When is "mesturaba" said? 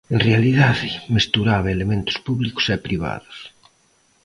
1.15-1.73